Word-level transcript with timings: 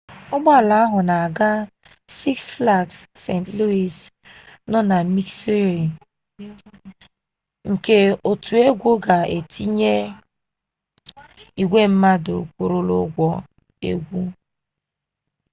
ụgbọala 0.35 0.73
ahụ 0.85 0.99
na-aga 1.09 1.49
six 2.19 2.37
flags 2.57 2.97
st 3.23 3.43
louis 3.57 3.95
nọ 4.71 4.79
na 4.89 4.97
missouri 5.13 5.81
ka 7.85 7.97
otu 8.29 8.53
egwu 8.67 8.91
ga 9.05 9.17
tiere 9.51 9.95
igwe 11.61 11.81
mmadụ 11.93 12.35
kwụrụla 12.53 12.95
ụgwọ 13.05 13.29
egwu 13.89 14.21